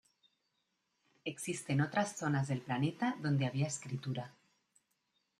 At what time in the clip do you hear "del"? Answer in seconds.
2.47-2.61